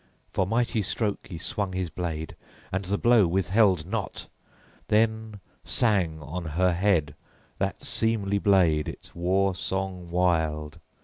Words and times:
For 0.31 0.47
mighty 0.47 0.81
stroke 0.81 1.27
he 1.29 1.37
swung 1.37 1.73
his 1.73 1.91
blade, 1.91 2.35
and 2.71 2.83
the 2.85 2.97
blow 2.97 3.27
withheld 3.27 3.85
not. 3.85 4.25
Then 4.87 5.39
sang 5.63 6.19
on 6.23 6.43
her 6.57 6.73
head 6.73 7.13
that 7.59 7.83
seemly 7.83 8.39
blade 8.39 8.87
its 8.89 9.13
war 9.13 9.53
song 9.53 10.09
wild. 10.09 10.79